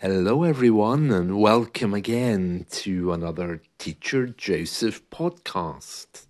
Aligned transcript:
Hello, 0.00 0.44
everyone, 0.44 1.10
and 1.10 1.40
welcome 1.40 1.92
again 1.92 2.66
to 2.70 3.12
another 3.12 3.62
Teacher 3.78 4.28
Joseph 4.28 5.02
podcast. 5.10 6.26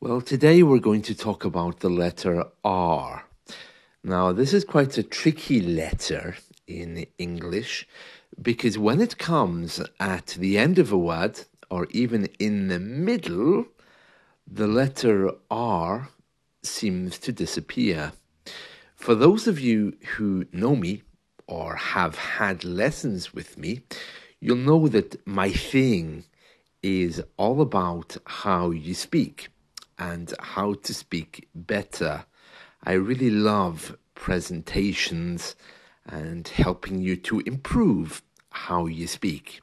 Well, 0.00 0.22
today 0.22 0.62
we're 0.62 0.78
going 0.78 1.02
to 1.02 1.14
talk 1.14 1.44
about 1.44 1.80
the 1.80 1.90
letter 1.90 2.42
R. 2.64 3.26
Now, 4.02 4.32
this 4.32 4.54
is 4.54 4.64
quite 4.64 4.96
a 4.96 5.02
tricky 5.02 5.60
letter 5.60 6.38
in 6.66 7.04
English 7.18 7.86
because 8.40 8.78
when 8.78 9.02
it 9.02 9.18
comes 9.18 9.82
at 10.00 10.28
the 10.28 10.56
end 10.56 10.78
of 10.78 10.90
a 10.90 10.96
word 10.96 11.38
or 11.70 11.86
even 11.90 12.30
in 12.38 12.68
the 12.68 12.80
middle, 12.80 13.66
the 14.50 14.66
letter 14.66 15.32
R 15.50 16.08
seems 16.62 17.18
to 17.18 17.30
disappear. 17.30 18.12
For 18.96 19.14
those 19.14 19.46
of 19.46 19.60
you 19.60 19.98
who 20.16 20.46
know 20.50 20.74
me, 20.74 21.02
or 21.50 21.74
have 21.74 22.16
had 22.16 22.64
lessons 22.64 23.34
with 23.34 23.58
me, 23.58 23.82
you'll 24.40 24.56
know 24.56 24.86
that 24.88 25.26
my 25.26 25.50
thing 25.50 26.24
is 26.82 27.22
all 27.36 27.60
about 27.60 28.16
how 28.24 28.70
you 28.70 28.94
speak 28.94 29.48
and 29.98 30.32
how 30.40 30.74
to 30.74 30.94
speak 30.94 31.48
better. 31.54 32.24
I 32.84 32.92
really 32.92 33.30
love 33.30 33.96
presentations 34.14 35.56
and 36.06 36.46
helping 36.46 37.00
you 37.00 37.16
to 37.16 37.40
improve 37.40 38.22
how 38.50 38.86
you 38.86 39.06
speak. 39.06 39.60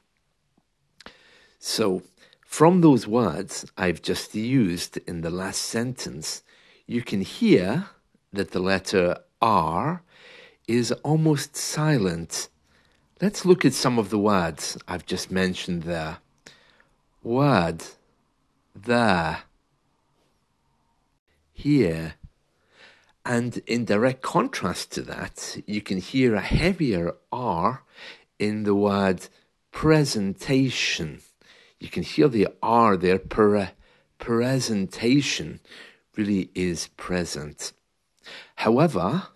So, 1.58 2.02
from 2.44 2.80
those 2.80 3.06
words 3.06 3.66
I've 3.76 4.00
just 4.00 4.34
used 4.34 4.98
in 5.08 5.22
the 5.22 5.30
last 5.30 5.62
sentence, 5.62 6.42
you 6.86 7.02
can 7.02 7.20
hear 7.22 7.88
that 8.32 8.52
the 8.52 8.60
letter 8.60 9.18
R 9.42 10.02
is 10.68 10.92
almost 11.02 11.56
silent. 11.56 12.48
Let's 13.20 13.44
look 13.44 13.64
at 13.64 13.72
some 13.72 13.98
of 13.98 14.10
the 14.10 14.18
words 14.18 14.78
I've 14.86 15.06
just 15.06 15.30
mentioned 15.30 15.82
there. 15.82 16.18
Word, 17.24 17.82
there, 18.76 19.40
here. 21.52 22.14
And 23.24 23.58
in 23.66 23.84
direct 23.84 24.22
contrast 24.22 24.92
to 24.92 25.02
that, 25.02 25.60
you 25.66 25.80
can 25.80 25.98
hear 25.98 26.34
a 26.34 26.40
heavier 26.40 27.16
R 27.32 27.82
in 28.38 28.62
the 28.62 28.74
word 28.74 29.28
presentation. 29.72 31.20
You 31.80 31.88
can 31.88 32.02
hear 32.02 32.28
the 32.28 32.48
R 32.62 32.96
there, 32.96 33.18
per, 33.18 33.72
presentation 34.18 35.60
really 36.16 36.50
is 36.54 36.88
present. 36.96 37.72
However, 38.56 39.28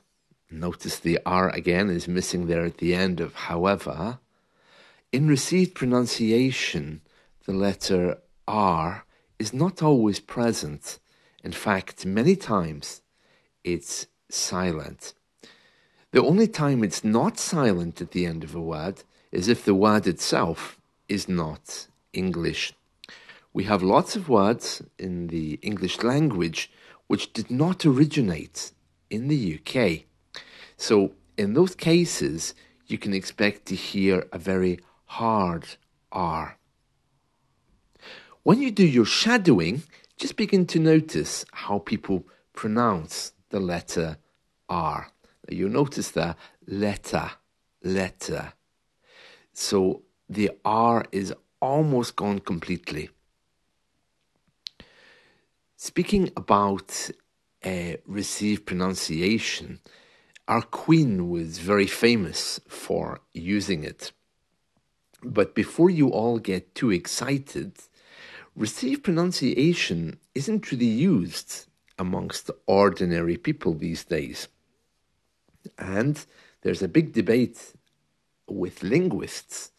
Notice 0.52 0.98
the 0.98 1.18
R 1.24 1.48
again 1.48 1.88
is 1.88 2.06
missing 2.06 2.46
there 2.46 2.66
at 2.66 2.76
the 2.76 2.94
end 2.94 3.20
of 3.20 3.34
however. 3.34 4.18
In 5.10 5.26
received 5.26 5.74
pronunciation, 5.74 7.00
the 7.46 7.54
letter 7.54 8.18
R 8.46 9.06
is 9.38 9.54
not 9.54 9.82
always 9.82 10.20
present. 10.20 10.98
In 11.42 11.52
fact, 11.52 12.04
many 12.04 12.36
times 12.36 13.00
it's 13.64 14.08
silent. 14.28 15.14
The 16.10 16.22
only 16.22 16.48
time 16.48 16.84
it's 16.84 17.02
not 17.02 17.38
silent 17.38 18.02
at 18.02 18.10
the 18.10 18.26
end 18.26 18.44
of 18.44 18.54
a 18.54 18.60
word 18.60 19.04
is 19.30 19.48
if 19.48 19.64
the 19.64 19.74
word 19.74 20.06
itself 20.06 20.78
is 21.08 21.30
not 21.30 21.86
English. 22.12 22.74
We 23.54 23.64
have 23.64 23.82
lots 23.82 24.16
of 24.16 24.28
words 24.28 24.82
in 24.98 25.28
the 25.28 25.58
English 25.62 26.02
language 26.02 26.70
which 27.06 27.32
did 27.32 27.50
not 27.50 27.86
originate 27.86 28.72
in 29.08 29.28
the 29.28 29.58
UK. 29.58 30.11
So, 30.82 31.12
in 31.36 31.54
those 31.54 31.76
cases, 31.76 32.56
you 32.88 32.98
can 32.98 33.14
expect 33.14 33.66
to 33.66 33.76
hear 33.76 34.26
a 34.32 34.36
very 34.36 34.80
hard 35.04 35.64
R. 36.10 36.58
When 38.42 38.60
you 38.60 38.72
do 38.72 38.84
your 38.84 39.04
shadowing, 39.04 39.84
just 40.16 40.34
begin 40.34 40.66
to 40.66 40.80
notice 40.80 41.44
how 41.52 41.78
people 41.78 42.26
pronounce 42.52 43.32
the 43.50 43.60
letter 43.60 44.16
R. 44.68 45.12
You'll 45.48 45.70
notice 45.70 46.10
that 46.10 46.36
letter, 46.66 47.30
letter. 47.84 48.52
So 49.52 50.02
the 50.28 50.50
R 50.64 51.04
is 51.12 51.32
almost 51.60 52.16
gone 52.16 52.40
completely. 52.40 53.08
Speaking 55.76 56.32
about 56.36 57.08
uh, 57.64 57.92
received 58.04 58.66
pronunciation, 58.66 59.78
our 60.48 60.62
queen 60.62 61.30
was 61.30 61.58
very 61.58 61.86
famous 61.86 62.60
for 62.68 63.20
using 63.32 63.84
it. 63.84 64.12
But 65.22 65.54
before 65.54 65.90
you 65.90 66.08
all 66.08 66.38
get 66.38 66.74
too 66.74 66.90
excited, 66.90 67.72
received 68.56 69.04
pronunciation 69.04 70.18
isn't 70.34 70.72
really 70.72 70.86
used 70.86 71.66
amongst 71.98 72.50
ordinary 72.66 73.36
people 73.36 73.74
these 73.74 74.04
days. 74.04 74.48
And 75.78 76.24
there's 76.62 76.82
a 76.82 76.88
big 76.88 77.12
debate 77.12 77.74
with 78.48 78.82
linguists 78.82 79.70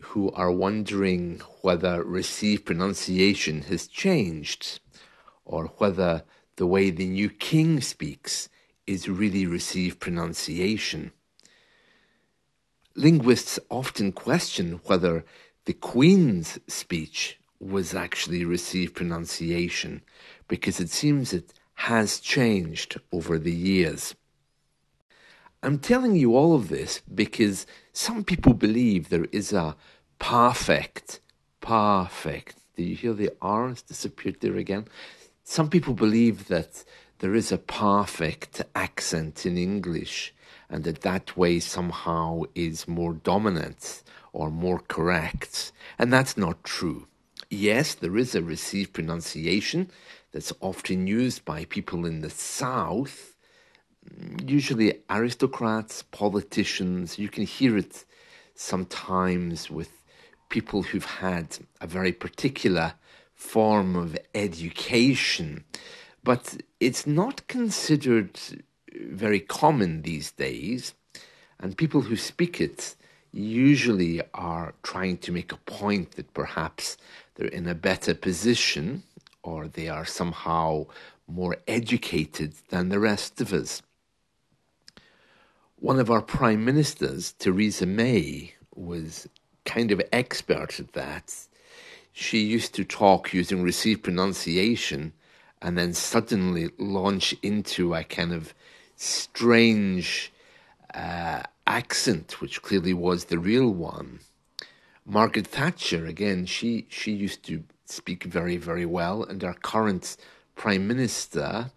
who 0.00 0.30
are 0.32 0.52
wondering 0.52 1.40
whether 1.62 2.04
received 2.04 2.66
pronunciation 2.66 3.62
has 3.62 3.88
changed 3.88 4.80
or 5.44 5.66
whether 5.78 6.22
the 6.56 6.66
way 6.66 6.90
the 6.90 7.06
new 7.06 7.28
king 7.28 7.80
speaks 7.80 8.48
is 8.86 9.08
really 9.08 9.46
received 9.46 10.00
pronunciation. 10.00 11.12
Linguists 12.94 13.58
often 13.70 14.12
question 14.12 14.80
whether 14.84 15.24
the 15.66 15.74
Queen's 15.74 16.58
speech 16.66 17.38
was 17.60 17.94
actually 17.94 18.44
received 18.44 18.94
pronunciation 18.94 20.02
because 20.48 20.80
it 20.80 20.90
seems 20.90 21.32
it 21.32 21.52
has 21.74 22.20
changed 22.20 22.98
over 23.12 23.38
the 23.38 23.54
years. 23.54 24.14
I'm 25.62 25.78
telling 25.78 26.14
you 26.14 26.36
all 26.36 26.54
of 26.54 26.68
this 26.68 27.02
because 27.12 27.66
some 27.92 28.24
people 28.24 28.54
believe 28.54 29.08
there 29.08 29.26
is 29.32 29.52
a 29.52 29.76
perfect, 30.18 31.20
perfect. 31.60 32.56
Do 32.76 32.82
you 32.82 32.94
hear 32.94 33.12
the 33.14 33.32
R's 33.42 33.82
disappeared 33.82 34.40
there 34.40 34.56
again? 34.56 34.86
Some 35.44 35.68
people 35.68 35.94
believe 35.94 36.48
that 36.48 36.84
there 37.18 37.34
is 37.34 37.50
a 37.50 37.58
perfect 37.58 38.62
accent 38.74 39.46
in 39.46 39.56
English, 39.56 40.34
and 40.68 40.84
that 40.84 41.00
that 41.02 41.36
way 41.36 41.60
somehow 41.60 42.42
is 42.54 42.88
more 42.88 43.14
dominant 43.14 44.02
or 44.32 44.50
more 44.50 44.80
correct. 44.80 45.72
And 45.98 46.12
that's 46.12 46.36
not 46.36 46.62
true. 46.64 47.06
Yes, 47.48 47.94
there 47.94 48.16
is 48.18 48.34
a 48.34 48.42
received 48.42 48.92
pronunciation 48.92 49.90
that's 50.32 50.52
often 50.60 51.06
used 51.06 51.44
by 51.44 51.64
people 51.64 52.04
in 52.04 52.20
the 52.20 52.30
South, 52.30 53.34
usually 54.44 55.00
aristocrats, 55.08 56.02
politicians. 56.02 57.18
You 57.18 57.28
can 57.28 57.44
hear 57.44 57.78
it 57.78 58.04
sometimes 58.54 59.70
with 59.70 59.90
people 60.48 60.82
who've 60.82 61.04
had 61.04 61.58
a 61.80 61.86
very 61.86 62.12
particular 62.12 62.94
form 63.34 63.96
of 63.96 64.18
education 64.34 65.64
but 66.26 66.56
it's 66.80 67.06
not 67.06 67.46
considered 67.46 68.36
very 68.92 69.38
common 69.38 70.02
these 70.02 70.32
days, 70.32 70.92
and 71.60 71.78
people 71.78 72.00
who 72.00 72.16
speak 72.16 72.60
it 72.60 72.96
usually 73.30 74.20
are 74.34 74.74
trying 74.82 75.18
to 75.18 75.30
make 75.30 75.52
a 75.52 75.64
point 75.80 76.16
that 76.16 76.34
perhaps 76.34 76.96
they're 77.36 77.46
in 77.60 77.68
a 77.68 77.76
better 77.76 78.12
position 78.12 79.04
or 79.44 79.68
they 79.68 79.88
are 79.88 80.04
somehow 80.04 80.84
more 81.28 81.58
educated 81.68 82.54
than 82.70 82.88
the 82.88 82.98
rest 82.98 83.40
of 83.40 83.52
us. 83.52 83.80
One 85.76 86.00
of 86.00 86.10
our 86.10 86.22
prime 86.22 86.64
ministers, 86.64 87.34
Theresa 87.38 87.86
May, 87.86 88.54
was 88.74 89.28
kind 89.64 89.92
of 89.92 90.02
expert 90.12 90.80
at 90.80 90.92
that. 90.94 91.32
She 92.12 92.40
used 92.40 92.74
to 92.74 92.84
talk 92.84 93.32
using 93.32 93.62
received 93.62 94.02
pronunciation 94.02 95.12
and 95.62 95.76
then 95.76 95.92
suddenly 95.92 96.70
launch 96.78 97.34
into 97.42 97.94
a 97.94 98.04
kind 98.04 98.32
of 98.32 98.54
strange 98.96 100.32
uh, 100.94 101.42
accent, 101.66 102.40
which 102.40 102.62
clearly 102.62 102.94
was 102.94 103.24
the 103.24 103.38
real 103.38 103.70
one. 103.70 104.20
Margaret 105.04 105.46
Thatcher, 105.46 106.06
again, 106.06 106.46
she, 106.46 106.86
she 106.88 107.12
used 107.12 107.44
to 107.44 107.62
speak 107.84 108.24
very, 108.24 108.56
very 108.56 108.86
well, 108.86 109.22
and 109.22 109.42
our 109.44 109.54
current 109.54 110.16
Prime 110.56 110.88
Minister, 110.88 111.70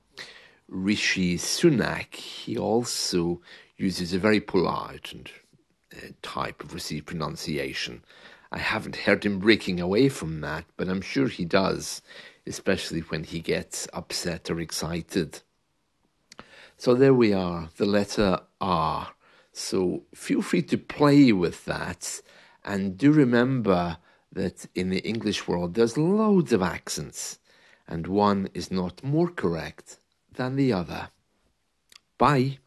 Rishi 0.67 1.37
Sunak, 1.37 2.15
he 2.15 2.57
also 2.57 3.41
uses 3.77 4.13
a 4.13 4.19
very 4.19 4.39
polite 4.39 5.11
and 5.13 5.29
uh, 5.95 6.07
type 6.21 6.63
of 6.63 6.73
received 6.73 7.07
pronunciation. 7.07 8.03
I 8.51 8.57
haven't 8.57 8.95
heard 8.95 9.25
him 9.25 9.39
breaking 9.39 9.79
away 9.79 10.09
from 10.09 10.41
that, 10.41 10.65
but 10.75 10.89
I'm 10.89 11.01
sure 11.01 11.27
he 11.27 11.45
does 11.45 12.01
especially 12.49 13.01
when 13.01 13.23
he 13.23 13.39
gets 13.39 13.87
upset 13.93 14.49
or 14.49 14.59
excited. 14.59 15.41
So 16.77 16.95
there 16.95 17.13
we 17.13 17.31
are, 17.31 17.69
the 17.77 17.85
letter 17.85 18.39
R, 18.59 19.13
So 19.51 20.03
feel 20.13 20.41
free 20.41 20.63
to 20.63 20.77
play 20.77 21.31
with 21.31 21.65
that. 21.65 22.21
And 22.65 22.97
do 22.97 23.11
remember 23.11 23.97
that 24.31 24.65
in 24.75 24.89
the 24.89 24.99
English 24.99 25.47
world, 25.47 25.75
there's 25.75 25.97
loads 25.97 26.51
of 26.51 26.61
accents, 26.61 27.39
and 27.87 28.07
one 28.07 28.49
is 28.53 28.71
not 28.71 29.03
more 29.03 29.29
correct 29.29 29.99
than 30.33 30.55
the 30.55 30.73
other. 30.73 31.09
Bye. 32.17 32.59